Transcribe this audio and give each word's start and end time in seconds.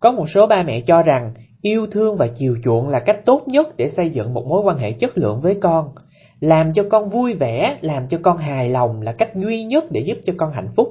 Có 0.00 0.12
một 0.12 0.28
số 0.28 0.46
ba 0.46 0.62
mẹ 0.62 0.80
cho 0.80 1.02
rằng 1.02 1.32
yêu 1.62 1.86
thương 1.86 2.16
và 2.16 2.26
chiều 2.26 2.56
chuộng 2.64 2.88
là 2.88 2.98
cách 2.98 3.24
tốt 3.24 3.42
nhất 3.46 3.76
để 3.76 3.88
xây 3.88 4.10
dựng 4.10 4.34
một 4.34 4.46
mối 4.46 4.62
quan 4.62 4.78
hệ 4.78 4.92
chất 4.92 5.18
lượng 5.18 5.40
với 5.40 5.54
con. 5.60 5.88
Làm 6.40 6.72
cho 6.72 6.82
con 6.90 7.08
vui 7.08 7.32
vẻ, 7.32 7.78
làm 7.80 8.08
cho 8.08 8.18
con 8.22 8.36
hài 8.36 8.68
lòng 8.68 9.02
là 9.02 9.12
cách 9.12 9.34
duy 9.34 9.64
nhất 9.64 9.84
để 9.90 10.00
giúp 10.00 10.18
cho 10.24 10.32
con 10.36 10.52
hạnh 10.52 10.68
phúc. 10.76 10.88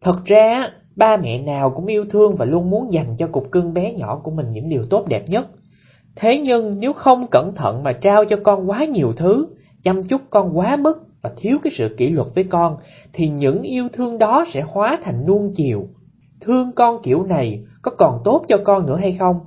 Thật 0.00 0.24
ra, 0.24 0.70
ba 0.96 1.16
mẹ 1.16 1.38
nào 1.38 1.70
cũng 1.70 1.86
yêu 1.86 2.04
thương 2.10 2.36
và 2.36 2.44
luôn 2.44 2.70
muốn 2.70 2.92
dành 2.92 3.16
cho 3.18 3.26
cục 3.26 3.50
cưng 3.52 3.74
bé 3.74 3.92
nhỏ 3.92 4.20
của 4.24 4.30
mình 4.30 4.50
những 4.52 4.68
điều 4.68 4.82
tốt 4.90 5.08
đẹp 5.08 5.24
nhất. 5.26 5.48
Thế 6.16 6.38
nhưng 6.38 6.80
nếu 6.80 6.92
không 6.92 7.26
cẩn 7.30 7.54
thận 7.54 7.82
mà 7.82 7.92
trao 7.92 8.24
cho 8.24 8.36
con 8.44 8.70
quá 8.70 8.84
nhiều 8.84 9.12
thứ, 9.12 9.46
chăm 9.82 10.02
chút 10.02 10.20
con 10.30 10.58
quá 10.58 10.76
mức 10.76 11.06
và 11.22 11.30
thiếu 11.36 11.58
cái 11.62 11.72
sự 11.76 11.94
kỷ 11.98 12.10
luật 12.10 12.28
với 12.34 12.44
con, 12.44 12.76
thì 13.12 13.28
những 13.28 13.62
yêu 13.62 13.88
thương 13.92 14.18
đó 14.18 14.44
sẽ 14.48 14.60
hóa 14.60 14.98
thành 15.02 15.26
nuông 15.26 15.50
chiều. 15.56 15.88
Thương 16.40 16.72
con 16.72 17.02
kiểu 17.02 17.22
này 17.22 17.64
có 17.82 17.90
còn 17.98 18.20
tốt 18.24 18.44
cho 18.48 18.58
con 18.64 18.86
nữa 18.86 18.96
hay 18.96 19.12
không? 19.12 19.40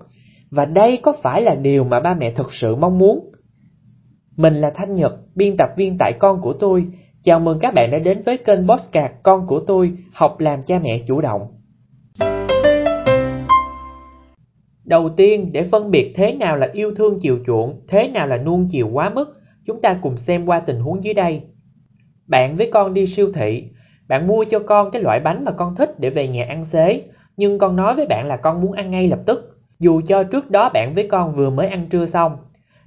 Và 0.52 0.66
đây 0.66 1.00
có 1.04 1.14
phải 1.24 1.42
là 1.42 1.56
điều 1.56 1.84
mà 1.84 2.00
ba 2.00 2.14
mẹ 2.14 2.32
thực 2.32 2.54
sự 2.54 2.76
mong 2.76 2.98
muốn? 2.98 3.32
Mình 4.36 4.56
là 4.56 4.72
Thanh 4.76 4.96
Nhật, 4.96 5.16
biên 5.36 5.58
tập 5.58 5.70
viên 5.78 5.98
tại 6.00 6.14
con 6.20 6.42
của 6.42 6.54
tôi. 6.54 6.86
Chào 7.24 7.40
mừng 7.40 7.60
các 7.60 7.74
bạn 7.74 7.92
đã 7.92 8.00
đến 8.00 8.22
với 8.26 8.38
kênh 8.38 8.68
Postcard 8.68 9.14
Con 9.24 9.48
của 9.48 9.60
tôi, 9.60 9.92
học 10.14 10.40
làm 10.40 10.62
cha 10.62 10.80
mẹ 10.80 11.04
chủ 11.08 11.22
động. 11.22 11.42
Đầu 14.86 15.10
tiên, 15.10 15.52
để 15.52 15.64
phân 15.64 15.92
biệt 15.92 16.14
thế 16.16 16.34
nào 16.34 16.58
là 16.58 16.70
yêu 16.74 16.92
thương 16.96 17.18
chiều 17.22 17.40
chuộng, 17.46 17.82
thế 17.88 18.08
nào 18.08 18.28
là 18.28 18.38
nuông 18.38 18.68
chiều 18.72 18.90
quá 18.94 19.10
mức, 19.10 19.42
chúng 19.66 19.82
ta 19.82 20.00
cùng 20.02 20.18
xem 20.18 20.46
qua 20.46 20.60
tình 20.60 20.80
huống 20.80 21.04
dưới 21.04 21.14
đây. 21.14 21.42
Bạn 22.28 22.56
với 22.56 22.70
con 22.72 22.94
đi 22.94 23.06
siêu 23.06 23.32
thị, 23.34 23.64
bạn 24.10 24.28
mua 24.28 24.44
cho 24.44 24.60
con 24.60 24.92
cái 24.92 25.02
loại 25.02 25.20
bánh 25.20 25.44
mà 25.44 25.52
con 25.52 25.76
thích 25.76 26.00
để 26.00 26.10
về 26.10 26.28
nhà 26.28 26.46
ăn 26.50 26.66
xế, 26.66 27.02
nhưng 27.38 27.60
con 27.60 27.76
nói 27.76 27.96
với 27.96 28.06
bạn 28.06 28.26
là 28.26 28.38
con 28.38 28.62
muốn 28.62 28.72
ăn 28.72 28.92
ngay 28.92 29.08
lập 29.08 29.20
tức, 29.26 29.60
dù 29.80 30.02
cho 30.08 30.24
trước 30.24 30.52
đó 30.52 30.70
bạn 30.70 30.94
với 30.94 31.08
con 31.08 31.32
vừa 31.32 31.50
mới 31.50 31.68
ăn 31.68 31.88
trưa 31.90 32.06
xong. 32.06 32.38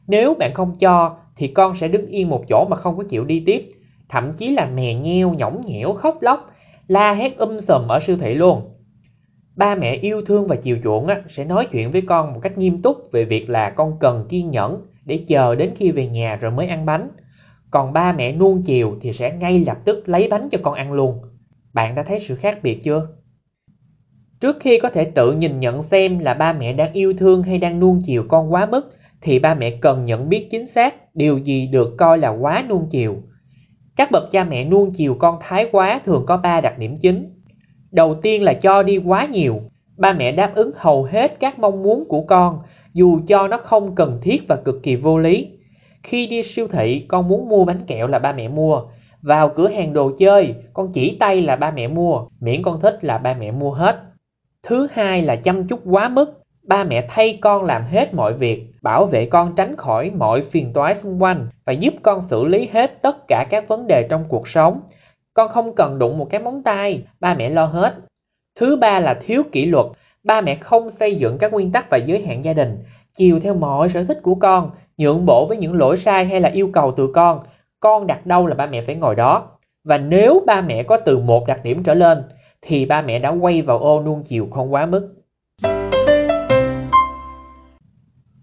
Nếu 0.06 0.34
bạn 0.34 0.54
không 0.54 0.72
cho, 0.78 1.16
thì 1.36 1.48
con 1.48 1.74
sẽ 1.74 1.88
đứng 1.88 2.06
yên 2.06 2.28
một 2.28 2.44
chỗ 2.48 2.66
mà 2.70 2.76
không 2.76 2.96
có 2.96 3.04
chịu 3.08 3.24
đi 3.24 3.42
tiếp, 3.46 3.68
thậm 4.08 4.32
chí 4.32 4.48
là 4.48 4.66
mè 4.66 4.94
nheo, 4.94 5.34
nhõng 5.34 5.60
nhẽo, 5.66 5.92
khóc 5.92 6.22
lóc, 6.22 6.50
la 6.88 7.12
hét 7.12 7.38
um 7.38 7.58
sùm 7.58 7.88
ở 7.88 8.00
siêu 8.00 8.16
thị 8.16 8.34
luôn. 8.34 8.62
Ba 9.56 9.74
mẹ 9.74 9.92
yêu 9.92 10.22
thương 10.26 10.46
và 10.46 10.56
chiều 10.56 10.78
chuộng 10.84 11.06
á, 11.06 11.22
sẽ 11.28 11.44
nói 11.44 11.66
chuyện 11.72 11.90
với 11.90 12.02
con 12.02 12.32
một 12.32 12.40
cách 12.42 12.58
nghiêm 12.58 12.78
túc 12.78 13.12
về 13.12 13.24
việc 13.24 13.50
là 13.50 13.70
con 13.70 13.96
cần 14.00 14.26
kiên 14.28 14.50
nhẫn 14.50 14.86
để 15.04 15.18
chờ 15.26 15.54
đến 15.54 15.70
khi 15.76 15.90
về 15.90 16.06
nhà 16.06 16.36
rồi 16.36 16.50
mới 16.50 16.66
ăn 16.66 16.86
bánh. 16.86 17.08
Còn 17.72 17.92
ba 17.92 18.12
mẹ 18.12 18.32
nuông 18.32 18.62
chiều 18.62 18.96
thì 19.00 19.12
sẽ 19.12 19.36
ngay 19.40 19.64
lập 19.66 19.78
tức 19.84 20.08
lấy 20.08 20.28
bánh 20.28 20.48
cho 20.50 20.58
con 20.62 20.74
ăn 20.74 20.92
luôn. 20.92 21.18
Bạn 21.72 21.94
đã 21.94 22.02
thấy 22.02 22.20
sự 22.20 22.34
khác 22.34 22.58
biệt 22.62 22.80
chưa? 22.82 23.08
Trước 24.40 24.56
khi 24.60 24.78
có 24.78 24.88
thể 24.88 25.04
tự 25.04 25.32
nhìn 25.32 25.60
nhận 25.60 25.82
xem 25.82 26.18
là 26.18 26.34
ba 26.34 26.52
mẹ 26.52 26.72
đang 26.72 26.92
yêu 26.92 27.14
thương 27.18 27.42
hay 27.42 27.58
đang 27.58 27.80
nuông 27.80 28.00
chiều 28.04 28.24
con 28.28 28.52
quá 28.52 28.66
mức, 28.66 28.96
thì 29.20 29.38
ba 29.38 29.54
mẹ 29.54 29.70
cần 29.70 30.04
nhận 30.04 30.28
biết 30.28 30.46
chính 30.50 30.66
xác 30.66 31.14
điều 31.14 31.38
gì 31.38 31.66
được 31.66 31.94
coi 31.98 32.18
là 32.18 32.28
quá 32.28 32.64
nuông 32.68 32.86
chiều. 32.90 33.16
Các 33.96 34.10
bậc 34.10 34.30
cha 34.30 34.44
mẹ 34.44 34.64
nuông 34.64 34.90
chiều 34.90 35.14
con 35.14 35.36
thái 35.40 35.68
quá 35.72 36.00
thường 36.04 36.24
có 36.26 36.36
3 36.36 36.60
đặc 36.60 36.78
điểm 36.78 36.96
chính. 36.96 37.40
Đầu 37.90 38.14
tiên 38.22 38.42
là 38.42 38.54
cho 38.54 38.82
đi 38.82 38.98
quá 38.98 39.24
nhiều. 39.26 39.60
Ba 39.96 40.12
mẹ 40.12 40.32
đáp 40.32 40.54
ứng 40.54 40.70
hầu 40.76 41.04
hết 41.04 41.40
các 41.40 41.58
mong 41.58 41.82
muốn 41.82 42.04
của 42.08 42.22
con, 42.22 42.58
dù 42.92 43.20
cho 43.26 43.48
nó 43.48 43.58
không 43.58 43.94
cần 43.94 44.18
thiết 44.22 44.42
và 44.48 44.56
cực 44.56 44.82
kỳ 44.82 44.96
vô 44.96 45.18
lý. 45.18 45.51
Khi 46.02 46.26
đi 46.26 46.42
siêu 46.42 46.68
thị, 46.68 47.06
con 47.08 47.28
muốn 47.28 47.48
mua 47.48 47.64
bánh 47.64 47.78
kẹo 47.86 48.06
là 48.06 48.18
ba 48.18 48.32
mẹ 48.32 48.48
mua. 48.48 48.82
Vào 49.22 49.48
cửa 49.48 49.68
hàng 49.68 49.92
đồ 49.92 50.12
chơi, 50.18 50.54
con 50.72 50.90
chỉ 50.92 51.16
tay 51.20 51.42
là 51.42 51.56
ba 51.56 51.70
mẹ 51.70 51.88
mua, 51.88 52.26
miễn 52.40 52.62
con 52.62 52.80
thích 52.80 53.04
là 53.04 53.18
ba 53.18 53.34
mẹ 53.34 53.50
mua 53.50 53.70
hết. 53.70 54.00
Thứ 54.62 54.88
hai 54.92 55.22
là 55.22 55.36
chăm 55.36 55.64
chút 55.68 55.80
quá 55.84 56.08
mức. 56.08 56.42
Ba 56.62 56.84
mẹ 56.84 57.06
thay 57.08 57.38
con 57.40 57.64
làm 57.64 57.84
hết 57.84 58.14
mọi 58.14 58.34
việc, 58.34 58.72
bảo 58.82 59.06
vệ 59.06 59.26
con 59.26 59.54
tránh 59.54 59.76
khỏi 59.76 60.10
mọi 60.10 60.42
phiền 60.42 60.72
toái 60.72 60.94
xung 60.94 61.22
quanh 61.22 61.48
và 61.64 61.72
giúp 61.72 61.94
con 62.02 62.22
xử 62.22 62.44
lý 62.44 62.68
hết 62.72 63.02
tất 63.02 63.28
cả 63.28 63.46
các 63.50 63.68
vấn 63.68 63.86
đề 63.86 64.06
trong 64.10 64.24
cuộc 64.28 64.48
sống. 64.48 64.80
Con 65.34 65.48
không 65.48 65.74
cần 65.74 65.98
đụng 65.98 66.18
một 66.18 66.26
cái 66.30 66.40
móng 66.40 66.62
tay, 66.62 67.02
ba 67.20 67.34
mẹ 67.34 67.50
lo 67.50 67.64
hết. 67.64 67.94
Thứ 68.60 68.76
ba 68.76 69.00
là 69.00 69.14
thiếu 69.14 69.42
kỷ 69.52 69.66
luật. 69.66 69.86
Ba 70.24 70.40
mẹ 70.40 70.54
không 70.54 70.90
xây 70.90 71.14
dựng 71.14 71.38
các 71.38 71.52
nguyên 71.52 71.72
tắc 71.72 71.90
và 71.90 71.96
giới 71.96 72.22
hạn 72.26 72.44
gia 72.44 72.52
đình, 72.52 72.78
chiều 73.12 73.40
theo 73.40 73.54
mọi 73.54 73.88
sở 73.88 74.04
thích 74.04 74.18
của 74.22 74.34
con, 74.34 74.70
nhượng 75.02 75.26
bộ 75.26 75.46
với 75.46 75.56
những 75.56 75.74
lỗi 75.74 75.96
sai 75.96 76.24
hay 76.24 76.40
là 76.40 76.48
yêu 76.48 76.70
cầu 76.72 76.92
từ 76.96 77.06
con. 77.14 77.40
Con 77.80 78.06
đặt 78.06 78.26
đâu 78.26 78.46
là 78.46 78.54
ba 78.54 78.66
mẹ 78.66 78.82
phải 78.84 78.94
ngồi 78.94 79.14
đó. 79.14 79.48
Và 79.84 79.98
nếu 79.98 80.42
ba 80.46 80.60
mẹ 80.60 80.82
có 80.82 80.96
từ 80.96 81.18
một 81.18 81.46
đặc 81.46 81.60
điểm 81.64 81.82
trở 81.82 81.94
lên, 81.94 82.22
thì 82.62 82.86
ba 82.86 83.02
mẹ 83.02 83.18
đã 83.18 83.28
quay 83.28 83.62
vào 83.62 83.78
ô 83.78 84.02
nuông 84.02 84.22
chiều 84.24 84.48
không 84.50 84.72
quá 84.72 84.86
mức. 84.86 85.14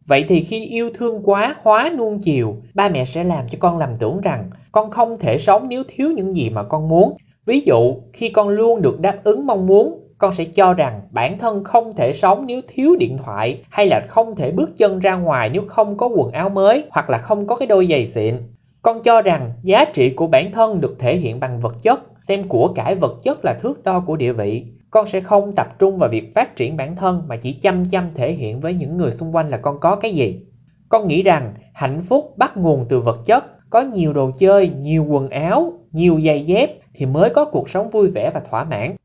Vậy 0.08 0.26
thì 0.28 0.42
khi 0.42 0.66
yêu 0.66 0.90
thương 0.94 1.22
quá 1.24 1.56
hóa 1.62 1.90
nuông 1.98 2.20
chiều, 2.22 2.56
ba 2.74 2.90
mẹ 2.90 3.06
sẽ 3.06 3.24
làm 3.24 3.48
cho 3.48 3.58
con 3.62 3.78
lầm 3.78 3.96
tưởng 3.96 4.22
rằng 4.22 4.50
con 4.72 4.92
không 4.92 5.20
thể 5.20 5.38
sống 5.38 5.68
nếu 5.70 5.84
thiếu 5.88 6.12
những 6.12 6.32
gì 6.32 6.50
mà 6.50 6.64
con 6.64 6.90
muốn. 6.90 7.16
Ví 7.46 7.62
dụ, 7.62 7.96
khi 8.14 8.30
con 8.30 8.50
luôn 8.50 8.82
được 8.82 9.00
đáp 9.00 9.18
ứng 9.24 9.46
mong 9.46 9.66
muốn, 9.66 9.99
con 10.20 10.34
sẽ 10.34 10.46
cho 10.46 10.74
rằng 10.74 11.02
bản 11.12 11.38
thân 11.38 11.64
không 11.64 11.96
thể 11.96 12.14
sống 12.14 12.44
nếu 12.46 12.62
thiếu 12.68 12.96
điện 13.00 13.18
thoại 13.18 13.62
hay 13.70 13.88
là 13.88 14.02
không 14.08 14.36
thể 14.36 14.52
bước 14.52 14.78
chân 14.78 15.00
ra 15.00 15.16
ngoài 15.16 15.50
nếu 15.50 15.64
không 15.68 15.98
có 15.98 16.08
quần 16.08 16.32
áo 16.32 16.50
mới 16.50 16.84
hoặc 16.92 17.10
là 17.10 17.18
không 17.18 17.48
có 17.48 17.56
cái 17.56 17.68
đôi 17.68 17.88
giày 17.90 18.06
xịn. 18.06 18.36
Con 18.82 19.04
cho 19.04 19.22
rằng 19.22 19.52
giá 19.64 19.86
trị 19.86 20.10
của 20.10 20.28
bản 20.28 20.52
thân 20.52 20.82
được 20.82 20.96
thể 21.00 21.18
hiện 21.18 21.40
bằng 21.40 21.60
vật 21.60 21.76
chất, 21.84 22.02
xem 22.28 22.44
của 22.44 22.68
cải 22.68 22.96
vật 22.96 23.18
chất 23.24 23.46
là 23.46 23.54
thước 23.62 23.84
đo 23.84 24.00
của 24.00 24.16
địa 24.16 24.34
vị. 24.34 24.66
Con 24.92 25.08
sẽ 25.08 25.22
không 25.22 25.56
tập 25.56 25.80
trung 25.80 25.98
vào 25.98 26.10
việc 26.10 26.36
phát 26.36 26.56
triển 26.56 26.78
bản 26.78 26.96
thân 26.96 27.24
mà 27.28 27.36
chỉ 27.36 27.54
chăm 27.54 27.86
chăm 27.86 28.10
thể 28.16 28.32
hiện 28.32 28.60
với 28.60 28.74
những 28.74 28.98
người 28.98 29.12
xung 29.12 29.36
quanh 29.36 29.50
là 29.50 29.58
con 29.58 29.80
có 29.80 29.96
cái 29.96 30.12
gì. 30.12 30.40
Con 30.90 31.08
nghĩ 31.08 31.24
rằng 31.24 31.54
hạnh 31.74 32.02
phúc 32.02 32.34
bắt 32.38 32.58
nguồn 32.58 32.86
từ 32.90 33.00
vật 33.00 33.20
chất, 33.26 33.46
có 33.70 33.82
nhiều 33.82 34.14
đồ 34.14 34.32
chơi, 34.40 34.70
nhiều 34.80 35.04
quần 35.04 35.30
áo, 35.30 35.74
nhiều 35.92 36.20
giày 36.26 36.46
dép 36.46 36.70
thì 36.94 37.06
mới 37.06 37.30
có 37.30 37.46
cuộc 37.46 37.70
sống 37.70 37.90
vui 37.90 38.08
vẻ 38.08 38.32
và 38.34 38.40
thỏa 38.50 38.64
mãn. 38.64 38.96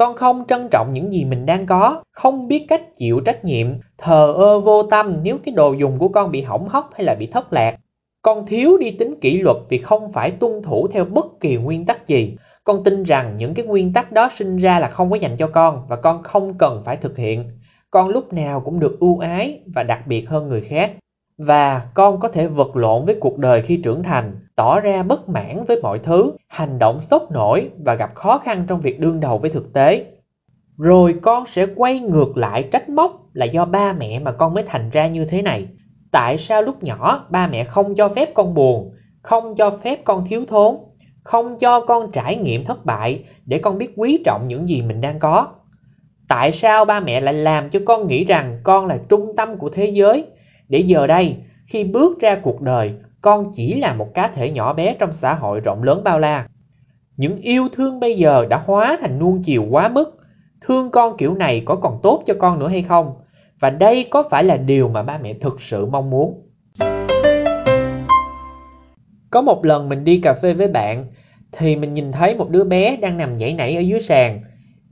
Con 0.00 0.16
không 0.16 0.44
trân 0.48 0.68
trọng 0.70 0.92
những 0.92 1.12
gì 1.12 1.24
mình 1.24 1.46
đang 1.46 1.66
có, 1.66 2.02
không 2.12 2.48
biết 2.48 2.64
cách 2.68 2.82
chịu 2.96 3.20
trách 3.20 3.44
nhiệm, 3.44 3.66
thờ 3.98 4.34
ơ 4.36 4.60
vô 4.60 4.82
tâm 4.82 5.16
nếu 5.22 5.38
cái 5.44 5.54
đồ 5.54 5.72
dùng 5.72 5.98
của 5.98 6.08
con 6.08 6.30
bị 6.30 6.42
hỏng 6.42 6.68
hóc 6.68 6.90
hay 6.94 7.04
là 7.04 7.14
bị 7.14 7.26
thất 7.26 7.52
lạc. 7.52 7.76
Con 8.22 8.46
thiếu 8.46 8.78
đi 8.78 8.90
tính 8.90 9.14
kỷ 9.20 9.40
luật 9.40 9.56
vì 9.68 9.78
không 9.78 10.10
phải 10.12 10.30
tuân 10.30 10.62
thủ 10.62 10.88
theo 10.88 11.04
bất 11.04 11.26
kỳ 11.40 11.56
nguyên 11.56 11.86
tắc 11.86 12.06
gì. 12.06 12.36
Con 12.64 12.84
tin 12.84 13.02
rằng 13.02 13.36
những 13.36 13.54
cái 13.54 13.66
nguyên 13.66 13.92
tắc 13.92 14.12
đó 14.12 14.28
sinh 14.30 14.56
ra 14.56 14.78
là 14.78 14.88
không 14.88 15.10
có 15.10 15.16
dành 15.16 15.36
cho 15.36 15.46
con 15.46 15.86
và 15.88 15.96
con 15.96 16.22
không 16.22 16.58
cần 16.58 16.82
phải 16.84 16.96
thực 16.96 17.16
hiện. 17.16 17.58
Con 17.90 18.08
lúc 18.08 18.32
nào 18.32 18.60
cũng 18.60 18.80
được 18.80 19.00
ưu 19.00 19.18
ái 19.18 19.60
và 19.74 19.82
đặc 19.82 20.06
biệt 20.06 20.28
hơn 20.28 20.48
người 20.48 20.60
khác. 20.60 20.92
Và 21.46 21.82
con 21.94 22.20
có 22.20 22.28
thể 22.28 22.46
vật 22.46 22.76
lộn 22.76 23.04
với 23.04 23.16
cuộc 23.20 23.38
đời 23.38 23.62
khi 23.62 23.80
trưởng 23.84 24.02
thành, 24.02 24.46
tỏ 24.56 24.80
ra 24.80 25.02
bất 25.02 25.28
mãn 25.28 25.64
với 25.64 25.80
mọi 25.82 25.98
thứ, 25.98 26.32
hành 26.48 26.78
động 26.78 27.00
sốc 27.00 27.30
nổi 27.32 27.70
và 27.84 27.94
gặp 27.94 28.14
khó 28.14 28.38
khăn 28.38 28.64
trong 28.68 28.80
việc 28.80 29.00
đương 29.00 29.20
đầu 29.20 29.38
với 29.38 29.50
thực 29.50 29.72
tế. 29.72 30.04
Rồi 30.78 31.14
con 31.22 31.46
sẽ 31.46 31.66
quay 31.76 31.98
ngược 32.00 32.36
lại 32.36 32.62
trách 32.72 32.88
móc 32.88 33.26
là 33.32 33.46
do 33.46 33.64
ba 33.64 33.92
mẹ 33.92 34.18
mà 34.18 34.32
con 34.32 34.54
mới 34.54 34.64
thành 34.66 34.90
ra 34.90 35.06
như 35.06 35.24
thế 35.24 35.42
này. 35.42 35.66
Tại 36.10 36.38
sao 36.38 36.62
lúc 36.62 36.82
nhỏ 36.82 37.26
ba 37.30 37.46
mẹ 37.46 37.64
không 37.64 37.94
cho 37.94 38.08
phép 38.08 38.34
con 38.34 38.54
buồn, 38.54 38.92
không 39.22 39.56
cho 39.56 39.70
phép 39.70 40.04
con 40.04 40.24
thiếu 40.26 40.44
thốn, 40.48 40.76
không 41.22 41.58
cho 41.58 41.80
con 41.80 42.12
trải 42.12 42.36
nghiệm 42.36 42.64
thất 42.64 42.84
bại 42.84 43.24
để 43.46 43.58
con 43.58 43.78
biết 43.78 43.92
quý 43.96 44.22
trọng 44.24 44.44
những 44.48 44.68
gì 44.68 44.82
mình 44.82 45.00
đang 45.00 45.18
có? 45.18 45.48
Tại 46.28 46.52
sao 46.52 46.84
ba 46.84 47.00
mẹ 47.00 47.20
lại 47.20 47.34
làm 47.34 47.70
cho 47.70 47.80
con 47.86 48.06
nghĩ 48.06 48.24
rằng 48.24 48.60
con 48.62 48.86
là 48.86 48.98
trung 49.08 49.32
tâm 49.36 49.56
của 49.56 49.68
thế 49.68 49.86
giới, 49.86 50.26
để 50.70 50.78
giờ 50.78 51.06
đây, 51.06 51.36
khi 51.66 51.84
bước 51.84 52.20
ra 52.20 52.36
cuộc 52.42 52.60
đời, 52.60 52.92
con 53.20 53.44
chỉ 53.54 53.74
là 53.74 53.94
một 53.94 54.14
cá 54.14 54.28
thể 54.28 54.50
nhỏ 54.50 54.72
bé 54.72 54.96
trong 54.98 55.12
xã 55.12 55.34
hội 55.34 55.60
rộng 55.60 55.82
lớn 55.82 56.04
bao 56.04 56.18
la. 56.18 56.46
Những 57.16 57.36
yêu 57.36 57.68
thương 57.72 58.00
bây 58.00 58.16
giờ 58.16 58.46
đã 58.50 58.62
hóa 58.66 58.98
thành 59.00 59.18
nuông 59.18 59.42
chiều 59.42 59.66
quá 59.70 59.88
mức. 59.88 60.18
Thương 60.60 60.90
con 60.90 61.16
kiểu 61.16 61.34
này 61.34 61.62
có 61.64 61.76
còn 61.76 61.98
tốt 62.02 62.22
cho 62.26 62.34
con 62.38 62.58
nữa 62.58 62.68
hay 62.68 62.82
không? 62.82 63.14
Và 63.60 63.70
đây 63.70 64.06
có 64.10 64.24
phải 64.30 64.44
là 64.44 64.56
điều 64.56 64.88
mà 64.88 65.02
ba 65.02 65.18
mẹ 65.18 65.34
thực 65.34 65.60
sự 65.60 65.86
mong 65.86 66.10
muốn? 66.10 66.46
Có 69.30 69.40
một 69.40 69.64
lần 69.64 69.88
mình 69.88 70.04
đi 70.04 70.20
cà 70.20 70.34
phê 70.42 70.54
với 70.54 70.68
bạn, 70.68 71.06
thì 71.52 71.76
mình 71.76 71.92
nhìn 71.92 72.12
thấy 72.12 72.34
một 72.34 72.50
đứa 72.50 72.64
bé 72.64 72.96
đang 72.96 73.16
nằm 73.16 73.32
nhảy 73.32 73.54
nảy 73.54 73.76
ở 73.76 73.80
dưới 73.80 74.00
sàn. 74.00 74.40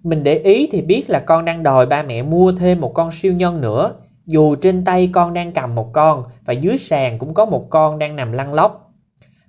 Mình 0.02 0.22
để 0.22 0.34
ý 0.38 0.68
thì 0.72 0.82
biết 0.82 1.10
là 1.10 1.20
con 1.20 1.44
đang 1.44 1.62
đòi 1.62 1.86
ba 1.86 2.02
mẹ 2.02 2.22
mua 2.22 2.52
thêm 2.52 2.80
một 2.80 2.94
con 2.94 3.12
siêu 3.12 3.32
nhân 3.32 3.60
nữa 3.60 3.94
dù 4.28 4.54
trên 4.54 4.84
tay 4.84 5.10
con 5.12 5.34
đang 5.34 5.52
cầm 5.52 5.74
một 5.74 5.90
con 5.92 6.24
và 6.44 6.52
dưới 6.52 6.78
sàn 6.78 7.18
cũng 7.18 7.34
có 7.34 7.44
một 7.44 7.66
con 7.70 7.98
đang 7.98 8.16
nằm 8.16 8.32
lăn 8.32 8.54
lóc. 8.54 8.92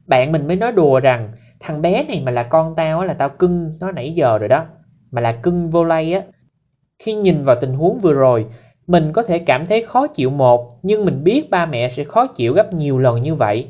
Bạn 0.07 0.31
mình 0.31 0.47
mới 0.47 0.55
nói 0.55 0.71
đùa 0.71 0.99
rằng 0.99 1.31
thằng 1.59 1.81
bé 1.81 2.03
này 2.03 2.21
mà 2.25 2.31
là 2.31 2.43
con 2.43 2.75
tao 2.75 3.05
là 3.05 3.13
tao 3.13 3.29
cưng 3.29 3.71
nó 3.81 3.91
nãy 3.91 4.11
giờ 4.11 4.37
rồi 4.37 4.49
đó. 4.49 4.65
Mà 5.11 5.21
là 5.21 5.31
cưng 5.31 5.69
vô 5.69 5.83
lay 5.83 6.13
á. 6.13 6.21
Khi 6.99 7.13
nhìn 7.13 7.43
vào 7.43 7.55
tình 7.61 7.73
huống 7.73 7.99
vừa 7.99 8.13
rồi, 8.13 8.45
mình 8.87 9.13
có 9.13 9.23
thể 9.23 9.39
cảm 9.39 9.65
thấy 9.65 9.83
khó 9.83 10.07
chịu 10.07 10.29
một, 10.29 10.69
nhưng 10.83 11.05
mình 11.05 11.23
biết 11.23 11.49
ba 11.49 11.65
mẹ 11.65 11.89
sẽ 11.89 12.03
khó 12.03 12.27
chịu 12.27 12.53
gấp 12.53 12.73
nhiều 12.73 12.99
lần 12.99 13.21
như 13.21 13.35
vậy. 13.35 13.67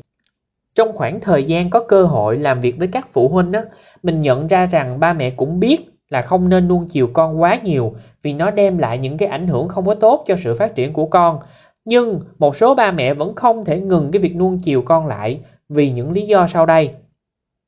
Trong 0.76 0.94
khoảng 0.94 1.20
thời 1.20 1.44
gian 1.44 1.70
có 1.70 1.84
cơ 1.88 2.04
hội 2.04 2.38
làm 2.38 2.62
việc 2.62 2.76
với 2.78 2.88
các 2.88 3.08
phụ 3.12 3.30
huynh 3.30 3.52
á, 3.52 3.64
mình 4.04 4.22
nhận 4.22 4.48
ra 4.48 4.66
rằng 4.66 5.00
ba 5.00 5.14
mẹ 5.14 5.30
cũng 5.30 5.60
biết 5.60 5.99
là 6.10 6.22
không 6.22 6.50
nên 6.50 6.68
nuông 6.68 6.86
chiều 6.88 7.10
con 7.14 7.42
quá 7.42 7.60
nhiều 7.64 7.94
vì 8.22 8.34
nó 8.34 8.52
đem 8.52 8.78
lại 8.78 8.98
những 8.98 9.18
cái 9.18 9.30
ảnh 9.30 9.48
hưởng 9.48 9.68
không 9.68 9.86
có 9.86 9.94
tốt 9.94 10.24
cho 10.28 10.36
sự 10.44 10.56
phát 10.56 10.76
triển 10.76 10.94
của 10.94 11.06
con. 11.06 11.40
Nhưng 11.86 12.20
một 12.40 12.56
số 12.56 12.76
ba 12.76 12.92
mẹ 12.92 13.14
vẫn 13.14 13.36
không 13.36 13.66
thể 13.66 13.80
ngừng 13.80 14.12
cái 14.12 14.22
việc 14.22 14.36
nuông 14.36 14.60
chiều 14.60 14.82
con 14.82 15.08
lại 15.08 15.40
vì 15.70 15.90
những 15.90 16.12
lý 16.12 16.28
do 16.28 16.48
sau 16.48 16.66
đây. 16.66 16.92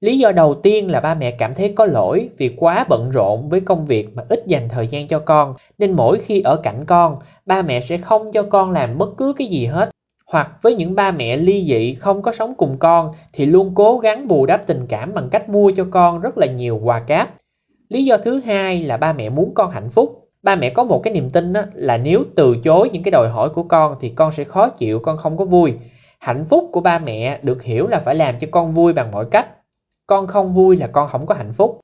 Lý 0.01 0.17
do 0.17 0.31
đầu 0.31 0.53
tiên 0.53 0.91
là 0.91 0.99
ba 0.99 1.13
mẹ 1.13 1.31
cảm 1.31 1.53
thấy 1.53 1.73
có 1.75 1.85
lỗi 1.85 2.29
vì 2.37 2.53
quá 2.57 2.85
bận 2.89 3.11
rộn 3.11 3.49
với 3.49 3.61
công 3.61 3.85
việc 3.85 4.15
mà 4.15 4.23
ít 4.29 4.43
dành 4.47 4.69
thời 4.69 4.87
gian 4.87 5.07
cho 5.07 5.19
con, 5.19 5.53
nên 5.77 5.91
mỗi 5.91 6.19
khi 6.19 6.41
ở 6.41 6.55
cạnh 6.55 6.85
con, 6.85 7.17
ba 7.45 7.61
mẹ 7.61 7.81
sẽ 7.81 7.97
không 7.97 8.31
cho 8.31 8.43
con 8.43 8.71
làm 8.71 8.97
bất 8.97 9.09
cứ 9.17 9.33
cái 9.37 9.47
gì 9.47 9.65
hết. 9.65 9.89
Hoặc 10.25 10.51
với 10.61 10.73
những 10.73 10.95
ba 10.95 11.11
mẹ 11.11 11.37
ly 11.37 11.65
dị 11.67 11.93
không 11.93 12.21
có 12.21 12.31
sống 12.31 12.53
cùng 12.57 12.77
con 12.79 13.13
thì 13.33 13.45
luôn 13.45 13.71
cố 13.75 13.99
gắng 13.99 14.27
bù 14.27 14.45
đắp 14.45 14.67
tình 14.67 14.85
cảm 14.89 15.13
bằng 15.13 15.29
cách 15.29 15.49
mua 15.49 15.71
cho 15.75 15.87
con 15.91 16.19
rất 16.19 16.37
là 16.37 16.47
nhiều 16.47 16.79
quà 16.83 16.99
cáp. 16.99 17.29
Lý 17.91 18.05
do 18.05 18.17
thứ 18.17 18.39
hai 18.39 18.83
là 18.83 18.97
ba 18.97 19.13
mẹ 19.13 19.29
muốn 19.29 19.53
con 19.53 19.71
hạnh 19.71 19.89
phúc. 19.89 20.29
Ba 20.43 20.55
mẹ 20.55 20.69
có 20.69 20.83
một 20.83 20.99
cái 21.03 21.13
niềm 21.13 21.29
tin 21.29 21.53
đó, 21.53 21.61
là 21.73 21.97
nếu 21.97 22.23
từ 22.35 22.55
chối 22.63 22.89
những 22.93 23.03
cái 23.03 23.11
đòi 23.11 23.29
hỏi 23.29 23.49
của 23.49 23.63
con 23.63 23.95
thì 24.01 24.09
con 24.09 24.31
sẽ 24.31 24.43
khó 24.43 24.69
chịu, 24.69 24.99
con 24.99 25.17
không 25.17 25.37
có 25.37 25.45
vui. 25.45 25.73
Hạnh 26.19 26.45
phúc 26.49 26.69
của 26.71 26.81
ba 26.81 26.99
mẹ 26.99 27.39
được 27.43 27.63
hiểu 27.63 27.87
là 27.87 27.99
phải 27.99 28.15
làm 28.15 28.37
cho 28.37 28.47
con 28.51 28.71
vui 28.71 28.93
bằng 28.93 29.11
mọi 29.11 29.25
cách 29.31 29.47
con 30.07 30.27
không 30.27 30.51
vui 30.53 30.77
là 30.77 30.87
con 30.87 31.09
không 31.11 31.25
có 31.25 31.35
hạnh 31.35 31.53
phúc. 31.53 31.79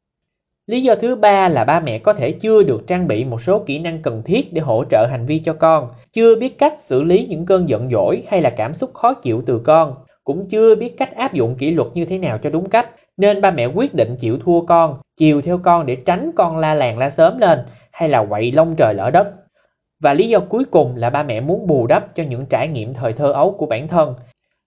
Lý 0.68 0.81
do 0.81 0.95
thứ 0.95 1.15
ba 1.15 1.50
là 1.50 1.63
ba 1.63 1.80
mẹ 1.80 2.00
có 2.00 2.13
thể 2.13 2.31
chưa 2.31 2.63
được 2.63 2.88
trang 2.88 3.07
bị 3.07 3.25
một 3.25 3.42
số 3.42 3.60
kỹ 3.60 3.80
năng 3.80 4.01
cần 4.01 4.24
thiết 4.25 4.53
để 4.53 4.62
hỗ 4.62 4.83
trợ 4.89 5.07
hành 5.12 5.25
vi 5.25 5.39
cho 5.39 5.53
con, 5.53 5.89
chưa 6.13 6.36
biết 6.36 6.57
cách 6.57 6.80
xử 6.80 7.03
lý 7.03 7.25
những 7.30 7.45
cơn 7.45 7.69
giận 7.69 7.89
dỗi 7.89 8.24
hay 8.27 8.42
là 8.42 8.50
cảm 8.50 8.74
xúc 8.74 8.94
khó 8.94 9.13
chịu 9.13 9.44
từ 9.45 9.60
con, 9.60 9.94
cũng 10.27 10.47
chưa 10.50 10.75
biết 10.75 10.97
cách 10.97 11.15
áp 11.15 11.33
dụng 11.33 11.56
kỷ 11.56 11.71
luật 11.71 11.88
như 11.94 12.06
thế 12.06 12.18
nào 12.18 12.38
cho 12.38 12.50
đúng 12.50 12.69
cách, 12.69 12.89
nên 13.18 13.41
ba 13.41 13.51
mẹ 13.51 13.65
quyết 13.65 13.94
định 13.94 14.15
chịu 14.19 14.39
thua 14.39 14.62
con, 14.62 14.97
chiều 15.15 15.41
theo 15.41 15.57
con 15.57 15.85
để 15.85 15.95
tránh 15.95 16.31
con 16.35 16.57
la 16.57 16.74
làng 16.74 16.97
la 16.97 17.09
sớm 17.09 17.38
lên 17.38 17.59
hay 17.91 18.09
là 18.09 18.25
quậy 18.25 18.51
lông 18.51 18.75
trời 18.75 18.94
lỡ 18.94 19.12
đất. 19.12 19.27
Và 20.03 20.13
lý 20.13 20.29
do 20.29 20.39
cuối 20.39 20.65
cùng 20.65 20.95
là 20.95 21.09
ba 21.09 21.24
mẹ 21.24 21.41
muốn 21.41 21.68
bù 21.68 21.88
đắp 21.88 22.15
cho 22.15 22.24
những 22.24 22.45
trải 22.45 22.68
nghiệm 22.68 22.94
thời 22.94 23.13
thơ 23.13 23.31
ấu 23.31 23.51
của 23.51 23.65
bản 23.65 23.88
thân. 23.88 24.15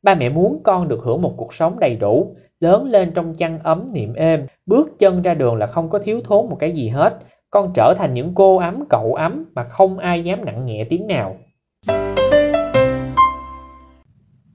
Ba 0.02 0.14
mẹ 0.14 0.28
muốn 0.28 0.60
con 0.62 0.88
được 0.88 1.02
hưởng 1.02 1.22
một 1.22 1.34
cuộc 1.36 1.54
sống 1.54 1.78
đầy 1.78 1.96
đủ, 1.96 2.36
lớn 2.60 2.84
lên 2.84 3.12
trong 3.14 3.34
chăn 3.34 3.58
ấm 3.62 3.86
niệm 3.92 4.14
êm, 4.14 4.46
bước 4.66 4.98
chân 4.98 5.22
ra 5.22 5.34
đường 5.34 5.54
là 5.54 5.66
không 5.66 5.88
có 5.88 5.98
thiếu 5.98 6.20
thốn 6.24 6.48
một 6.48 6.56
cái 6.58 6.72
gì 6.72 6.88
hết. 6.88 7.18
Con 7.50 7.70
trở 7.74 7.94
thành 7.98 8.14
những 8.14 8.34
cô 8.34 8.56
ấm 8.58 8.84
cậu 8.90 9.14
ấm 9.14 9.44
mà 9.54 9.64
không 9.64 9.98
ai 9.98 10.24
dám 10.24 10.44
nặng 10.44 10.66
nhẹ 10.66 10.84
tiếng 10.84 11.06
nào. 11.06 11.36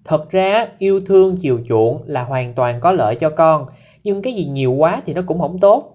Thật 0.05 0.31
ra 0.31 0.67
yêu 0.77 1.01
thương 1.05 1.35
chiều 1.37 1.59
chuộng 1.67 2.01
là 2.05 2.23
hoàn 2.23 2.53
toàn 2.53 2.79
có 2.79 2.91
lợi 2.91 3.15
cho 3.15 3.29
con, 3.29 3.65
nhưng 4.03 4.21
cái 4.21 4.33
gì 4.33 4.45
nhiều 4.45 4.71
quá 4.71 5.01
thì 5.05 5.13
nó 5.13 5.21
cũng 5.27 5.39
không 5.39 5.59
tốt. 5.59 5.93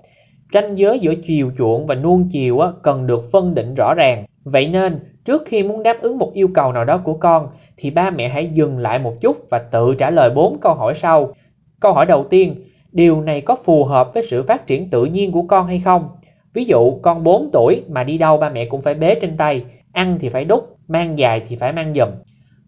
Ranh 0.52 0.76
giới 0.78 0.98
giữa 0.98 1.14
chiều 1.22 1.52
chuộng 1.58 1.86
và 1.86 1.94
nuông 1.94 2.26
chiều 2.32 2.58
cần 2.82 3.06
được 3.06 3.30
phân 3.32 3.54
định 3.54 3.74
rõ 3.74 3.94
ràng. 3.94 4.24
Vậy 4.44 4.66
nên, 4.66 4.98
trước 5.24 5.42
khi 5.46 5.62
muốn 5.62 5.82
đáp 5.82 5.96
ứng 6.00 6.18
một 6.18 6.32
yêu 6.34 6.48
cầu 6.54 6.72
nào 6.72 6.84
đó 6.84 6.98
của 6.98 7.14
con, 7.14 7.48
thì 7.76 7.90
ba 7.90 8.10
mẹ 8.10 8.28
hãy 8.28 8.46
dừng 8.46 8.78
lại 8.78 8.98
một 8.98 9.14
chút 9.20 9.36
và 9.50 9.58
tự 9.58 9.94
trả 9.98 10.10
lời 10.10 10.30
bốn 10.30 10.58
câu 10.60 10.74
hỏi 10.74 10.94
sau. 10.94 11.34
Câu 11.80 11.92
hỏi 11.92 12.06
đầu 12.06 12.24
tiên, 12.30 12.54
điều 12.92 13.20
này 13.20 13.40
có 13.40 13.56
phù 13.64 13.84
hợp 13.84 14.14
với 14.14 14.22
sự 14.22 14.42
phát 14.42 14.66
triển 14.66 14.90
tự 14.90 15.04
nhiên 15.04 15.32
của 15.32 15.42
con 15.42 15.66
hay 15.66 15.78
không? 15.78 16.08
Ví 16.54 16.64
dụ 16.64 16.98
con 17.02 17.24
4 17.24 17.48
tuổi 17.52 17.82
mà 17.88 18.04
đi 18.04 18.18
đâu 18.18 18.36
ba 18.36 18.50
mẹ 18.50 18.64
cũng 18.64 18.80
phải 18.80 18.94
bế 18.94 19.14
trên 19.14 19.36
tay, 19.36 19.64
ăn 19.92 20.18
thì 20.20 20.28
phải 20.28 20.44
đút, 20.44 20.64
mang 20.88 21.18
dài 21.18 21.42
thì 21.48 21.56
phải 21.56 21.72
mang 21.72 21.94
giùm 21.94 22.08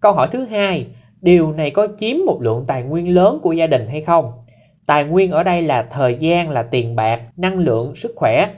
Câu 0.00 0.12
hỏi 0.12 0.28
thứ 0.30 0.44
hai, 0.44 0.86
điều 1.22 1.52
này 1.52 1.70
có 1.70 1.88
chiếm 1.96 2.16
một 2.26 2.42
lượng 2.42 2.64
tài 2.66 2.82
nguyên 2.82 3.14
lớn 3.14 3.38
của 3.42 3.52
gia 3.52 3.66
đình 3.66 3.86
hay 3.86 4.00
không? 4.00 4.32
Tài 4.86 5.04
nguyên 5.04 5.30
ở 5.30 5.42
đây 5.42 5.62
là 5.62 5.82
thời 5.82 6.14
gian, 6.14 6.50
là 6.50 6.62
tiền 6.62 6.96
bạc, 6.96 7.20
năng 7.36 7.58
lượng, 7.58 7.94
sức 7.94 8.12
khỏe. 8.16 8.48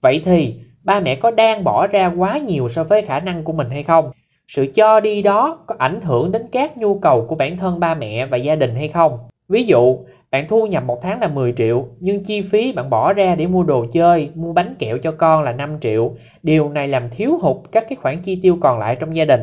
Vậy 0.00 0.22
thì 0.24 0.54
ba 0.82 1.00
mẹ 1.00 1.14
có 1.14 1.30
đang 1.30 1.64
bỏ 1.64 1.86
ra 1.86 2.12
quá 2.16 2.38
nhiều 2.38 2.68
so 2.68 2.84
với 2.84 3.02
khả 3.02 3.20
năng 3.20 3.44
của 3.44 3.52
mình 3.52 3.70
hay 3.70 3.82
không? 3.82 4.10
Sự 4.48 4.66
cho 4.74 5.00
đi 5.00 5.22
đó 5.22 5.58
có 5.66 5.74
ảnh 5.78 6.00
hưởng 6.00 6.32
đến 6.32 6.42
các 6.52 6.76
nhu 6.76 6.98
cầu 6.98 7.26
của 7.28 7.34
bản 7.34 7.56
thân 7.56 7.80
ba 7.80 7.94
mẹ 7.94 8.26
và 8.26 8.36
gia 8.36 8.56
đình 8.56 8.74
hay 8.74 8.88
không? 8.88 9.18
Ví 9.48 9.64
dụ, 9.64 9.98
bạn 10.30 10.48
thu 10.48 10.66
nhập 10.66 10.84
một 10.84 11.02
tháng 11.02 11.20
là 11.20 11.28
10 11.28 11.52
triệu, 11.52 11.86
nhưng 12.00 12.24
chi 12.24 12.40
phí 12.40 12.72
bạn 12.72 12.90
bỏ 12.90 13.12
ra 13.12 13.34
để 13.34 13.46
mua 13.46 13.62
đồ 13.62 13.86
chơi, 13.92 14.30
mua 14.34 14.52
bánh 14.52 14.74
kẹo 14.78 14.98
cho 14.98 15.12
con 15.12 15.42
là 15.42 15.52
5 15.52 15.80
triệu. 15.80 16.12
Điều 16.42 16.68
này 16.68 16.88
làm 16.88 17.08
thiếu 17.10 17.38
hụt 17.42 17.56
các 17.72 17.84
cái 17.88 17.96
khoản 17.96 18.18
chi 18.18 18.38
tiêu 18.42 18.58
còn 18.60 18.78
lại 18.78 18.96
trong 18.96 19.16
gia 19.16 19.24
đình. 19.24 19.40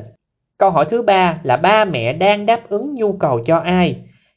Câu 0.58 0.72
hỏi 0.72 0.86
thứ 0.90 1.02
ba 1.02 1.40
là 1.44 1.58
ba 1.58 1.86
mẹ 1.86 2.14
đang 2.14 2.46
đáp 2.46 2.70
ứng 2.70 2.96
nhu 2.96 3.14
cầu 3.14 3.40
cho 3.46 3.58
ai? 3.58 3.96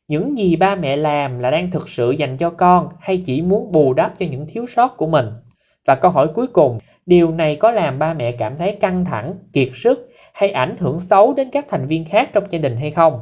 Những 0.08 0.38
gì 0.38 0.56
ba 0.56 0.74
mẹ 0.74 0.96
làm 0.96 1.38
là 1.38 1.50
đang 1.50 1.70
thực 1.70 1.88
sự 1.88 2.10
dành 2.10 2.36
cho 2.36 2.50
con 2.50 2.88
hay 3.00 3.22
chỉ 3.26 3.42
muốn 3.42 3.72
bù 3.72 3.94
đắp 3.94 4.12
cho 4.18 4.26
những 4.30 4.46
thiếu 4.48 4.66
sót 4.66 4.96
của 4.96 5.06
mình? 5.06 5.26
Và 5.86 5.94
câu 5.94 6.10
hỏi 6.10 6.28
cuối 6.34 6.46
cùng, 6.46 6.78
điều 7.06 7.30
này 7.30 7.56
có 7.56 7.70
làm 7.70 7.98
ba 7.98 8.14
mẹ 8.14 8.32
cảm 8.32 8.56
thấy 8.56 8.72
căng 8.72 9.04
thẳng, 9.04 9.34
kiệt 9.52 9.68
sức 9.74 10.08
hay 10.34 10.50
ảnh 10.50 10.74
hưởng 10.78 11.00
xấu 11.00 11.34
đến 11.34 11.48
các 11.52 11.66
thành 11.68 11.86
viên 11.86 12.04
khác 12.04 12.30
trong 12.32 12.44
gia 12.50 12.58
đình 12.58 12.76
hay 12.76 12.90
không? 12.90 13.20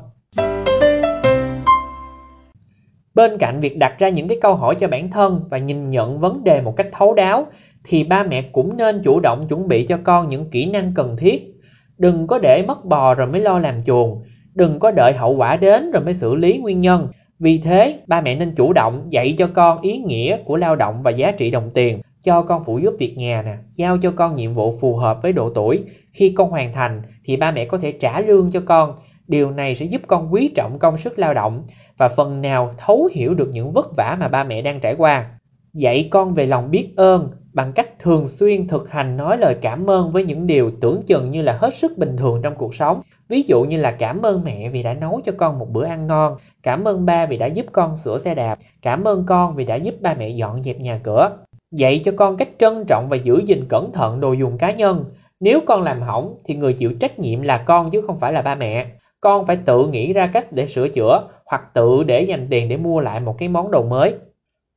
Bên 3.14 3.38
cạnh 3.38 3.60
việc 3.60 3.78
đặt 3.78 3.98
ra 3.98 4.08
những 4.08 4.28
cái 4.28 4.38
câu 4.40 4.54
hỏi 4.54 4.74
cho 4.80 4.88
bản 4.88 5.10
thân 5.10 5.42
và 5.50 5.58
nhìn 5.58 5.90
nhận 5.90 6.18
vấn 6.18 6.44
đề 6.44 6.60
một 6.60 6.76
cách 6.76 6.88
thấu 6.92 7.14
đáo 7.14 7.46
thì 7.84 8.04
ba 8.04 8.22
mẹ 8.22 8.42
cũng 8.42 8.76
nên 8.76 9.00
chủ 9.04 9.20
động 9.20 9.48
chuẩn 9.48 9.68
bị 9.68 9.86
cho 9.86 9.98
con 10.04 10.28
những 10.28 10.50
kỹ 10.50 10.66
năng 10.66 10.92
cần 10.94 11.16
thiết. 11.16 11.55
Đừng 11.98 12.26
có 12.26 12.38
để 12.38 12.64
mất 12.68 12.84
bò 12.84 13.14
rồi 13.14 13.26
mới 13.26 13.40
lo 13.40 13.58
làm 13.58 13.80
chuồng, 13.80 14.22
đừng 14.54 14.78
có 14.78 14.90
đợi 14.90 15.12
hậu 15.12 15.36
quả 15.36 15.56
đến 15.56 15.90
rồi 15.90 16.02
mới 16.02 16.14
xử 16.14 16.34
lý 16.34 16.58
nguyên 16.58 16.80
nhân. 16.80 17.08
Vì 17.38 17.58
thế, 17.58 18.00
ba 18.06 18.20
mẹ 18.20 18.34
nên 18.34 18.52
chủ 18.52 18.72
động 18.72 19.06
dạy 19.08 19.34
cho 19.38 19.46
con 19.46 19.80
ý 19.80 19.98
nghĩa 19.98 20.38
của 20.44 20.56
lao 20.56 20.76
động 20.76 21.02
và 21.02 21.10
giá 21.10 21.32
trị 21.32 21.50
đồng 21.50 21.70
tiền, 21.70 22.00
cho 22.22 22.42
con 22.42 22.62
phụ 22.66 22.78
giúp 22.78 22.94
việc 22.98 23.14
nhà 23.16 23.42
nè, 23.42 23.54
giao 23.72 23.98
cho 23.98 24.10
con 24.10 24.32
nhiệm 24.32 24.54
vụ 24.54 24.74
phù 24.80 24.96
hợp 24.96 25.18
với 25.22 25.32
độ 25.32 25.50
tuổi. 25.50 25.84
Khi 26.12 26.32
con 26.36 26.50
hoàn 26.50 26.72
thành 26.72 27.02
thì 27.24 27.36
ba 27.36 27.50
mẹ 27.50 27.64
có 27.64 27.78
thể 27.78 27.92
trả 27.92 28.20
lương 28.20 28.50
cho 28.50 28.60
con. 28.60 28.92
Điều 29.28 29.50
này 29.50 29.74
sẽ 29.74 29.84
giúp 29.84 30.02
con 30.06 30.32
quý 30.32 30.50
trọng 30.54 30.78
công 30.78 30.96
sức 30.96 31.18
lao 31.18 31.34
động 31.34 31.64
và 31.98 32.08
phần 32.08 32.42
nào 32.42 32.70
thấu 32.78 33.08
hiểu 33.12 33.34
được 33.34 33.48
những 33.52 33.72
vất 33.72 33.96
vả 33.96 34.16
mà 34.20 34.28
ba 34.28 34.44
mẹ 34.44 34.62
đang 34.62 34.80
trải 34.80 34.94
qua. 34.98 35.30
Dạy 35.74 36.08
con 36.10 36.34
về 36.34 36.46
lòng 36.46 36.70
biết 36.70 36.88
ơn 36.96 37.30
bằng 37.56 37.72
cách 37.72 37.98
thường 37.98 38.26
xuyên 38.26 38.68
thực 38.68 38.90
hành 38.90 39.16
nói 39.16 39.38
lời 39.38 39.56
cảm 39.60 39.90
ơn 39.90 40.10
với 40.10 40.24
những 40.24 40.46
điều 40.46 40.70
tưởng 40.80 41.02
chừng 41.02 41.30
như 41.30 41.42
là 41.42 41.52
hết 41.52 41.74
sức 41.74 41.98
bình 41.98 42.16
thường 42.16 42.40
trong 42.42 42.54
cuộc 42.54 42.74
sống. 42.74 43.00
Ví 43.28 43.42
dụ 43.42 43.64
như 43.64 43.76
là 43.76 43.90
cảm 43.90 44.22
ơn 44.22 44.42
mẹ 44.44 44.68
vì 44.68 44.82
đã 44.82 44.94
nấu 44.94 45.20
cho 45.24 45.32
con 45.36 45.58
một 45.58 45.70
bữa 45.72 45.84
ăn 45.84 46.06
ngon, 46.06 46.36
cảm 46.62 46.88
ơn 46.88 47.06
ba 47.06 47.26
vì 47.26 47.36
đã 47.36 47.46
giúp 47.46 47.66
con 47.72 47.96
sửa 47.96 48.18
xe 48.18 48.34
đạp, 48.34 48.58
cảm 48.82 49.04
ơn 49.04 49.24
con 49.26 49.56
vì 49.56 49.64
đã 49.64 49.74
giúp 49.74 49.94
ba 50.00 50.14
mẹ 50.14 50.28
dọn 50.28 50.62
dẹp 50.62 50.78
nhà 50.80 51.00
cửa. 51.02 51.30
Dạy 51.72 52.02
cho 52.04 52.12
con 52.16 52.36
cách 52.36 52.48
trân 52.58 52.84
trọng 52.84 53.08
và 53.08 53.16
giữ 53.16 53.42
gìn 53.46 53.64
cẩn 53.68 53.92
thận 53.92 54.20
đồ 54.20 54.32
dùng 54.32 54.58
cá 54.58 54.70
nhân. 54.70 55.04
Nếu 55.40 55.60
con 55.66 55.82
làm 55.82 56.02
hỏng 56.02 56.34
thì 56.44 56.54
người 56.54 56.72
chịu 56.72 56.92
trách 57.00 57.18
nhiệm 57.18 57.42
là 57.42 57.58
con 57.58 57.90
chứ 57.90 58.00
không 58.06 58.16
phải 58.16 58.32
là 58.32 58.42
ba 58.42 58.54
mẹ 58.54 58.86
con 59.20 59.46
phải 59.46 59.56
tự 59.56 59.86
nghĩ 59.86 60.12
ra 60.12 60.26
cách 60.26 60.52
để 60.52 60.66
sửa 60.66 60.88
chữa 60.88 61.28
hoặc 61.44 61.62
tự 61.74 62.02
để 62.02 62.22
dành 62.22 62.46
tiền 62.50 62.68
để 62.68 62.76
mua 62.76 63.00
lại 63.00 63.20
một 63.20 63.38
cái 63.38 63.48
món 63.48 63.70
đồ 63.70 63.82
mới. 63.82 64.14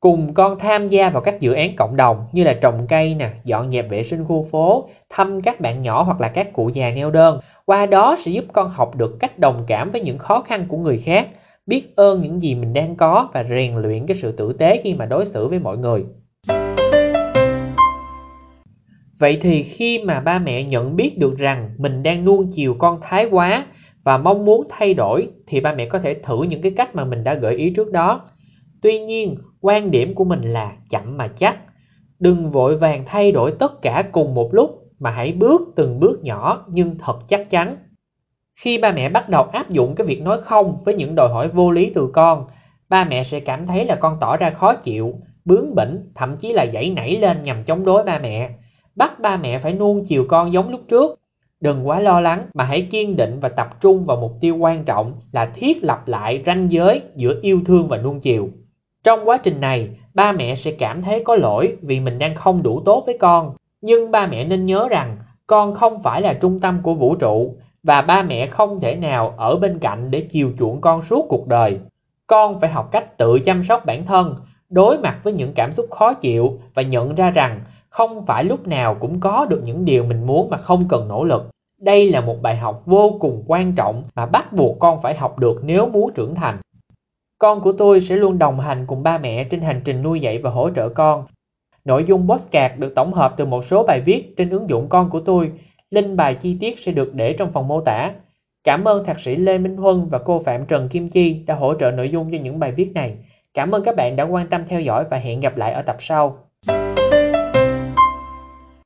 Cùng 0.01 0.33
con 0.33 0.59
tham 0.59 0.85
gia 0.85 1.09
vào 1.09 1.21
các 1.21 1.39
dự 1.39 1.53
án 1.53 1.75
cộng 1.75 1.95
đồng 1.95 2.25
như 2.31 2.43
là 2.43 2.53
trồng 2.53 2.87
cây 2.87 3.15
nè, 3.15 3.29
dọn 3.43 3.71
dẹp 3.71 3.89
vệ 3.89 4.03
sinh 4.03 4.25
khu 4.25 4.45
phố, 4.51 4.89
thăm 5.09 5.41
các 5.41 5.59
bạn 5.59 5.81
nhỏ 5.81 6.03
hoặc 6.03 6.21
là 6.21 6.27
các 6.27 6.53
cụ 6.53 6.69
già 6.73 6.91
neo 6.95 7.11
đơn. 7.11 7.39
Qua 7.65 7.85
đó 7.85 8.15
sẽ 8.19 8.31
giúp 8.31 8.45
con 8.53 8.69
học 8.69 8.95
được 8.95 9.19
cách 9.19 9.39
đồng 9.39 9.63
cảm 9.67 9.89
với 9.89 10.01
những 10.01 10.17
khó 10.17 10.41
khăn 10.41 10.65
của 10.67 10.77
người 10.77 10.97
khác, 10.97 11.27
biết 11.65 11.95
ơn 11.95 12.19
những 12.19 12.41
gì 12.41 12.55
mình 12.55 12.73
đang 12.73 12.95
có 12.95 13.29
và 13.33 13.43
rèn 13.43 13.75
luyện 13.75 14.07
cái 14.07 14.17
sự 14.17 14.31
tử 14.31 14.53
tế 14.53 14.81
khi 14.83 14.93
mà 14.93 15.05
đối 15.05 15.25
xử 15.25 15.47
với 15.47 15.59
mọi 15.59 15.77
người. 15.77 16.05
Vậy 19.19 19.37
thì 19.41 19.63
khi 19.63 19.99
mà 20.03 20.19
ba 20.19 20.39
mẹ 20.39 20.63
nhận 20.63 20.95
biết 20.95 21.17
được 21.17 21.37
rằng 21.37 21.69
mình 21.77 22.03
đang 22.03 22.25
nuông 22.25 22.47
chiều 22.55 22.75
con 22.79 22.99
thái 23.01 23.25
quá 23.25 23.65
và 24.03 24.17
mong 24.17 24.45
muốn 24.45 24.67
thay 24.69 24.93
đổi 24.93 25.27
thì 25.47 25.59
ba 25.59 25.73
mẹ 25.73 25.85
có 25.85 25.99
thể 25.99 26.13
thử 26.13 26.43
những 26.43 26.61
cái 26.61 26.71
cách 26.71 26.95
mà 26.95 27.05
mình 27.05 27.23
đã 27.23 27.33
gợi 27.33 27.55
ý 27.55 27.73
trước 27.75 27.91
đó. 27.91 28.21
Tuy 28.81 29.00
nhiên, 29.00 29.36
quan 29.62 29.91
điểm 29.91 30.15
của 30.15 30.24
mình 30.24 30.41
là 30.41 30.71
chậm 30.89 31.17
mà 31.17 31.27
chắc. 31.27 31.57
Đừng 32.19 32.50
vội 32.50 32.75
vàng 32.75 33.03
thay 33.05 33.31
đổi 33.31 33.51
tất 33.51 33.81
cả 33.81 34.03
cùng 34.12 34.36
một 34.36 34.50
lúc 34.53 34.83
mà 35.00 35.09
hãy 35.09 35.31
bước 35.31 35.62
từng 35.75 36.00
bước 36.00 36.24
nhỏ 36.24 36.65
nhưng 36.69 36.95
thật 36.95 37.19
chắc 37.27 37.50
chắn. 37.50 37.77
Khi 38.55 38.77
ba 38.77 38.91
mẹ 38.91 39.09
bắt 39.09 39.29
đầu 39.29 39.43
áp 39.43 39.69
dụng 39.69 39.95
cái 39.95 40.07
việc 40.07 40.21
nói 40.21 40.41
không 40.41 40.77
với 40.86 40.93
những 40.93 41.15
đòi 41.15 41.29
hỏi 41.29 41.48
vô 41.48 41.71
lý 41.71 41.91
từ 41.93 42.09
con, 42.13 42.45
ba 42.89 43.05
mẹ 43.05 43.24
sẽ 43.24 43.39
cảm 43.39 43.65
thấy 43.65 43.86
là 43.86 43.95
con 43.95 44.17
tỏ 44.19 44.38
ra 44.38 44.50
khó 44.50 44.74
chịu, 44.74 45.13
bướng 45.45 45.75
bỉnh, 45.75 46.12
thậm 46.15 46.36
chí 46.36 46.53
là 46.53 46.65
dãy 46.74 46.89
nảy 46.89 47.17
lên 47.17 47.41
nhằm 47.41 47.63
chống 47.63 47.86
đối 47.86 48.03
ba 48.03 48.19
mẹ. 48.19 48.50
Bắt 48.95 49.19
ba 49.19 49.38
mẹ 49.38 49.59
phải 49.59 49.74
nuông 49.74 50.05
chiều 50.05 50.25
con 50.29 50.53
giống 50.53 50.69
lúc 50.69 50.81
trước 50.88 51.19
Đừng 51.62 51.88
quá 51.88 52.00
lo 52.00 52.21
lắng 52.21 52.45
mà 52.53 52.63
hãy 52.63 52.88
kiên 52.91 53.15
định 53.15 53.39
và 53.41 53.50
tập 53.50 53.81
trung 53.81 54.03
vào 54.03 54.17
mục 54.17 54.36
tiêu 54.41 54.57
quan 54.57 54.83
trọng 54.83 55.13
là 55.31 55.45
thiết 55.45 55.83
lập 55.83 56.07
lại 56.07 56.43
ranh 56.45 56.71
giới 56.71 57.01
giữa 57.15 57.39
yêu 57.41 57.62
thương 57.65 57.88
và 57.88 57.98
nuông 57.98 58.19
chiều. 58.19 58.50
Trong 59.03 59.29
quá 59.29 59.37
trình 59.37 59.59
này, 59.59 59.89
ba 60.13 60.31
mẹ 60.31 60.55
sẽ 60.55 60.71
cảm 60.71 61.01
thấy 61.01 61.23
có 61.23 61.35
lỗi 61.35 61.75
vì 61.81 61.99
mình 61.99 62.19
đang 62.19 62.35
không 62.35 62.63
đủ 62.63 62.81
tốt 62.85 63.03
với 63.05 63.17
con. 63.17 63.55
Nhưng 63.81 64.11
ba 64.11 64.27
mẹ 64.27 64.45
nên 64.45 64.65
nhớ 64.65 64.87
rằng 64.89 65.17
con 65.47 65.73
không 65.73 65.99
phải 66.03 66.21
là 66.21 66.33
trung 66.33 66.59
tâm 66.59 66.79
của 66.83 66.93
vũ 66.93 67.15
trụ 67.15 67.55
và 67.83 68.01
ba 68.01 68.23
mẹ 68.23 68.47
không 68.47 68.79
thể 68.79 68.95
nào 68.95 69.33
ở 69.37 69.55
bên 69.55 69.79
cạnh 69.79 70.11
để 70.11 70.25
chiều 70.29 70.51
chuộng 70.59 70.81
con 70.81 71.01
suốt 71.01 71.25
cuộc 71.29 71.47
đời. 71.47 71.79
Con 72.27 72.59
phải 72.59 72.69
học 72.69 72.91
cách 72.91 73.17
tự 73.17 73.39
chăm 73.39 73.63
sóc 73.63 73.85
bản 73.85 74.05
thân, 74.05 74.35
đối 74.69 74.97
mặt 74.97 75.19
với 75.23 75.33
những 75.33 75.53
cảm 75.53 75.73
xúc 75.73 75.85
khó 75.91 76.13
chịu 76.13 76.59
và 76.73 76.81
nhận 76.81 77.15
ra 77.15 77.31
rằng 77.31 77.61
Không 77.89 78.25
phải 78.25 78.43
lúc 78.43 78.67
nào 78.67 78.95
cũng 78.99 79.19
có 79.19 79.45
được 79.49 79.61
những 79.63 79.85
điều 79.85 80.03
mình 80.03 80.25
muốn 80.27 80.49
mà 80.49 80.57
không 80.57 80.87
cần 80.89 81.07
nỗ 81.07 81.23
lực. 81.23 81.49
Đây 81.81 82.11
là 82.11 82.21
một 82.21 82.41
bài 82.41 82.57
học 82.57 82.81
vô 82.85 83.17
cùng 83.19 83.43
quan 83.47 83.75
trọng 83.75 84.03
mà 84.15 84.25
bắt 84.25 84.53
buộc 84.53 84.79
con 84.79 85.01
phải 85.01 85.15
học 85.15 85.39
được 85.39 85.61
nếu 85.63 85.89
muốn 85.89 86.13
trưởng 86.13 86.35
thành. 86.35 86.57
Con 87.39 87.62
của 87.62 87.72
tôi 87.72 88.01
sẽ 88.01 88.15
luôn 88.15 88.39
đồng 88.39 88.60
hành 88.60 88.86
cùng 88.88 89.03
ba 89.03 89.17
mẹ 89.17 89.43
trên 89.43 89.62
hành 89.62 89.81
trình 89.86 90.01
nuôi 90.01 90.19
dạy 90.19 90.38
và 90.38 90.50
hỗ 90.50 90.69
trợ 90.69 90.89
con. 90.89 91.25
Nội 91.86 92.03
dung 92.08 92.29
postcard 92.29 92.75
được 92.77 92.96
tổng 92.96 93.13
hợp 93.13 93.34
từ 93.38 93.46
một 93.46 93.65
số 93.65 93.84
bài 93.84 94.01
viết 94.01 94.34
trên 94.38 94.50
ứng 94.50 94.69
dụng 94.69 94.89
con 94.89 95.10
của 95.10 95.19
tôi. 95.19 95.51
Link 95.91 96.17
bài 96.17 96.36
chi 96.36 96.58
tiết 96.60 96.79
sẽ 96.79 96.91
được 96.91 97.13
để 97.13 97.34
trong 97.34 97.51
phần 97.51 97.67
mô 97.67 97.81
tả. 97.81 98.12
Cảm 98.63 98.84
ơn 98.84 99.05
Thạc 99.05 99.19
sĩ 99.19 99.36
Lê 99.36 99.58
Minh 99.58 99.77
Huân 99.77 100.08
và 100.10 100.19
cô 100.19 100.39
Phạm 100.39 100.65
Trần 100.65 100.89
Kim 100.89 101.08
Chi 101.08 101.43
đã 101.48 101.55
hỗ 101.55 101.74
trợ 101.74 101.91
nội 101.91 102.10
dung 102.10 102.31
cho 102.31 102.38
những 102.38 102.60
bài 102.60 102.72
viết 102.72 102.91
này. 102.93 103.17
Cảm 103.53 103.72
ơn 103.72 103.84
các 103.84 103.96
bạn 103.96 104.15
đã 104.15 104.24
quan 104.24 104.48
tâm 104.48 104.65
theo 104.65 104.81
dõi 104.81 105.03
và 105.10 105.17
hẹn 105.17 105.39
gặp 105.39 105.58
lại 105.58 105.74
ở 105.74 105.81
tập 105.81 105.96
sau. 106.00 106.38